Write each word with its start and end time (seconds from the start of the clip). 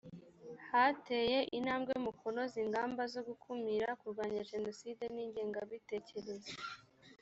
hateye 0.69 1.39
intabwe 1.57 1.93
mu 2.03 2.11
kunoza 2.19 2.55
ingamba 2.63 3.01
zo 3.13 3.21
gukumira 3.27 3.87
kurwanya 3.99 4.41
jenoside 4.51 5.03
n 5.15 5.17
ingengabitekerezo 5.25 6.51